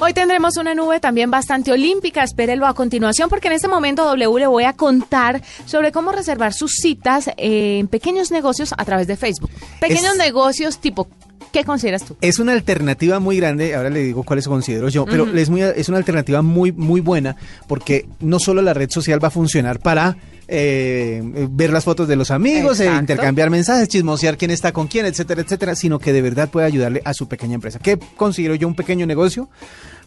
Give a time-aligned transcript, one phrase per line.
[0.00, 4.38] Hoy tendremos una nube también bastante olímpica, espérelo a continuación porque en este momento W
[4.38, 9.16] le voy a contar sobre cómo reservar sus citas en pequeños negocios a través de
[9.16, 9.50] Facebook.
[9.80, 11.08] Pequeños negocios tipo
[11.58, 12.16] ¿Qué consideras tú?
[12.20, 15.88] Es una alternativa muy grande, ahora le digo cuáles considero yo, pero es, muy, es
[15.88, 17.34] una alternativa muy, muy buena
[17.66, 20.16] porque no solo la red social va a funcionar para
[20.46, 21.20] eh,
[21.50, 25.42] ver las fotos de los amigos, eh, intercambiar mensajes, chismosear quién está con quién, etcétera,
[25.42, 27.80] etcétera, sino que de verdad puede ayudarle a su pequeña empresa.
[27.80, 29.48] ¿Qué considero yo un pequeño negocio?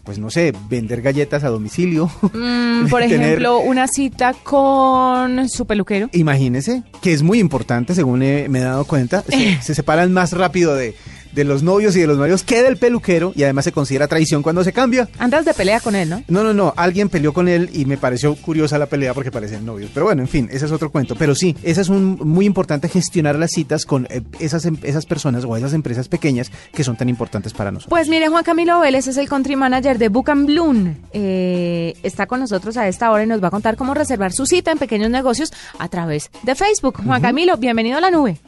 [0.03, 2.09] pues no sé, vender galletas a domicilio.
[2.33, 6.09] Mm, por ejemplo, una cita con su peluquero.
[6.13, 9.23] Imagínese, que es muy importante, según me he dado cuenta,
[9.61, 10.95] se separan más rápido de,
[11.33, 14.43] de los novios y de los maridos queda el peluquero y además se considera traición
[14.43, 15.09] cuando se cambia.
[15.19, 16.23] Andas de pelea con él, ¿no?
[16.27, 16.73] No, no, no.
[16.77, 19.91] Alguien peleó con él y me pareció curiosa la pelea porque parecen novios.
[19.93, 21.15] Pero bueno, en fin, ese es otro cuento.
[21.15, 25.05] Pero sí, ese es un muy importante gestionar las citas con eh, esas, em, esas
[25.05, 27.89] personas o esas empresas pequeñas que son tan importantes para nosotros.
[27.89, 30.95] Pues mire, Juan Camilo Vélez es el country manager de Book and Bloom.
[31.13, 34.45] Eh, está con nosotros a esta hora y nos va a contar cómo reservar su
[34.45, 36.97] cita en pequeños negocios a través de Facebook.
[37.03, 38.39] Juan Camilo, bienvenido a la nube.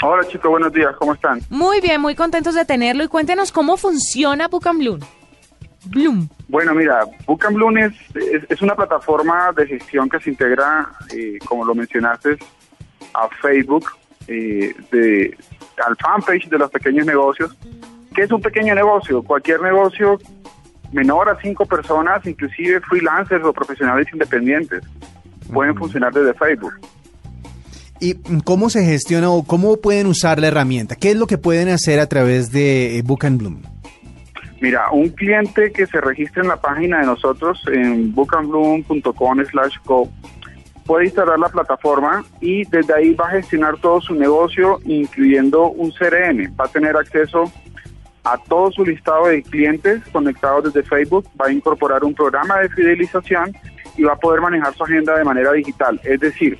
[0.00, 1.40] Hola chicos, buenos días, ¿cómo están?
[1.50, 5.00] Muy bien, muy contentos de tenerlo y cuéntenos cómo funciona Book Bloom.
[5.86, 6.28] Bloom.
[6.46, 7.94] Bueno, mira, Book Bloom es,
[8.48, 12.38] es, una plataforma de gestión que se integra, eh, como lo mencionaste,
[13.12, 13.86] a Facebook,
[14.28, 15.36] eh, de,
[15.84, 17.56] al fanpage de los pequeños negocios.
[18.14, 19.24] ¿Qué es un pequeño negocio?
[19.24, 20.16] Cualquier negocio
[20.92, 24.84] menor a cinco personas, inclusive freelancers o profesionales independientes,
[25.52, 26.74] pueden funcionar desde Facebook.
[28.00, 30.94] ¿Y cómo se gestiona o cómo pueden usar la herramienta?
[30.94, 33.62] ¿Qué es lo que pueden hacer a través de eh, Book and Bloom?
[34.60, 40.08] Mira, un cliente que se registre en la página de nosotros en bookandbloom.com slash go
[40.84, 45.90] puede instalar la plataforma y desde ahí va a gestionar todo su negocio, incluyendo un
[45.90, 46.56] CRM.
[46.58, 47.52] Va a tener acceso
[48.24, 52.70] a todo su listado de clientes conectados desde Facebook, va a incorporar un programa de
[52.70, 53.54] fidelización
[53.98, 56.00] y va a poder manejar su agenda de manera digital.
[56.04, 56.58] Es decir,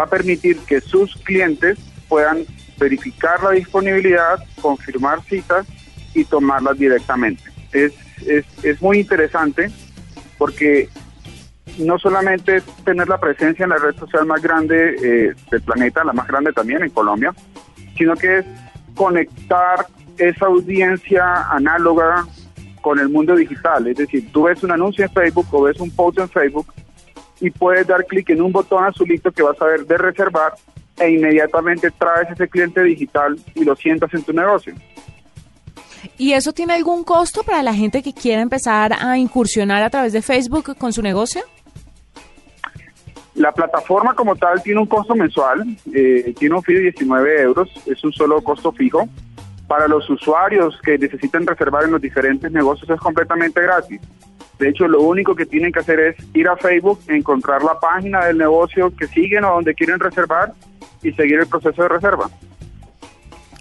[0.00, 2.44] va a permitir que sus clientes puedan
[2.78, 5.66] verificar la disponibilidad, confirmar citas
[6.14, 7.42] y tomarlas directamente.
[7.72, 7.92] Es,
[8.26, 9.70] es, muy interesante
[10.38, 10.88] porque
[11.78, 16.14] no solamente tener la presencia en la red social más grande eh, del planeta, la
[16.14, 17.34] más grande también en Colombia,
[17.96, 18.46] sino que es
[18.94, 19.86] conectar
[20.16, 22.26] esa audiencia análoga
[22.80, 23.86] con el mundo digital.
[23.86, 26.72] Es decir, tú ves un anuncio en Facebook o ves un post en Facebook
[27.40, 30.54] y puedes dar clic en un botón azulito que vas a ver de reservar
[30.98, 34.74] e inmediatamente traes ese cliente digital y lo sientas en tu negocio.
[36.18, 40.12] ¿Y eso tiene algún costo para la gente que quiera empezar a incursionar a través
[40.12, 41.42] de Facebook con su negocio?
[43.34, 45.64] La plataforma como tal tiene un costo mensual,
[45.94, 49.08] eh, tiene un fee de 19 euros, es un solo costo fijo.
[49.66, 54.00] Para los usuarios que necesiten reservar en los diferentes negocios es completamente gratis.
[54.60, 58.26] De hecho, lo único que tienen que hacer es ir a Facebook, encontrar la página
[58.26, 60.52] del negocio que siguen o donde quieren reservar
[61.02, 62.30] y seguir el proceso de reserva.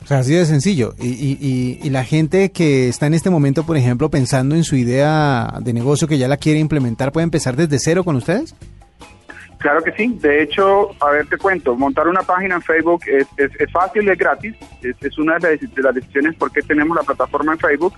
[0.04, 0.96] O sea, así de sencillo.
[1.00, 4.76] Y, y, y, la gente que está en este momento, por ejemplo, pensando en su
[4.76, 8.54] idea de negocio que ya la quiere implementar, ¿puede empezar desde cero con ustedes?
[9.59, 10.18] Claro que sí.
[10.22, 14.09] De hecho, a ver, te cuento, montar una página en Facebook es, es, fácil y
[14.09, 14.56] es gratis.
[14.82, 17.94] Es, una de las, decisiones por qué tenemos la plataforma en Facebook.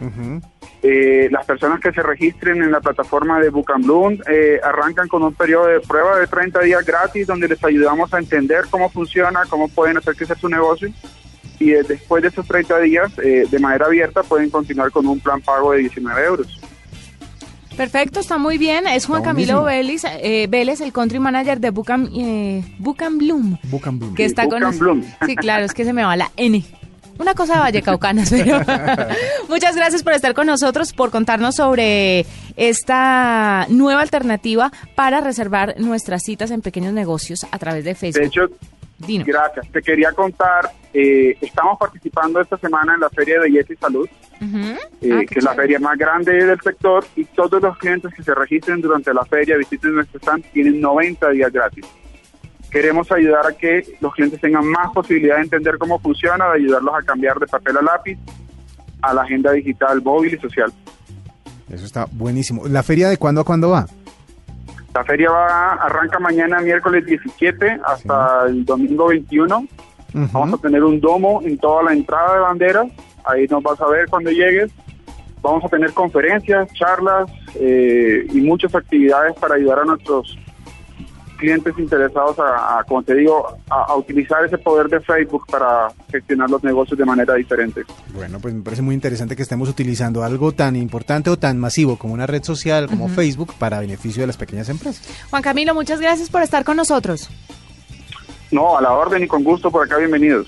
[0.84, 5.22] Eh, las personas que se registren en la plataforma de Book Bloom eh, arrancan con
[5.22, 9.44] un periodo de prueba de 30 días gratis donde les ayudamos a entender cómo funciona,
[9.48, 10.90] cómo pueden hacer crecer su negocio.
[11.60, 15.40] Y después de esos 30 días, eh, de manera abierta, pueden continuar con un plan
[15.42, 16.60] pago de 19 euros.
[17.78, 18.88] Perfecto, está muy bien.
[18.88, 23.18] Es Juan Camilo Vélez, eh, Vélez, el country manager de Bucam, eh, Bloom.
[23.18, 24.16] Bloom.
[24.16, 26.64] Que está con Sí, claro, es que se me va la N.
[27.22, 28.60] Una cosa de Vallecaucanas, pero
[29.48, 32.26] muchas gracias por estar con nosotros, por contarnos sobre
[32.58, 38.22] esta nueva alternativa para reservar nuestras citas en pequeños negocios a través de Facebook.
[38.22, 38.50] De hecho,
[39.26, 39.68] Gracias.
[39.72, 44.10] Te quería contar, eh, estamos participando esta semana en la Feria de Belleza y Salud,
[44.40, 44.78] eh,
[45.12, 48.36] ah, que es la feria más grande del sector, y todos los clientes que se
[48.36, 51.86] registren durante la feria, visiten nuestro stand, tienen 90 días gratis.
[52.72, 56.96] Queremos ayudar a que los clientes tengan más posibilidad de entender cómo funciona, de ayudarlos
[56.96, 58.18] a cambiar de papel a lápiz
[59.02, 60.72] a la agenda digital, móvil y social.
[61.70, 62.68] Eso está buenísimo.
[62.68, 63.86] ¿La feria de cuándo a cuándo va?
[64.94, 69.68] La feria va, arranca mañana miércoles 17 hasta el domingo 21.
[70.14, 72.88] Vamos a tener un domo en toda la entrada de banderas.
[73.24, 74.72] Ahí nos vas a ver cuando llegues.
[75.42, 80.38] Vamos a tener conferencias, charlas eh, y muchas actividades para ayudar a nuestros
[81.42, 86.64] clientes interesados a, como te digo, a, utilizar ese poder de Facebook para gestionar los
[86.64, 87.82] negocios de manera diferente.
[88.14, 91.98] Bueno, pues me parece muy interesante que estemos utilizando algo tan importante o tan masivo
[91.98, 95.04] como una red social como Facebook para beneficio de las pequeñas empresas.
[95.32, 97.28] Juan Camilo, muchas gracias por estar con nosotros.
[98.52, 100.48] No, a la orden y con gusto por acá, bienvenidos.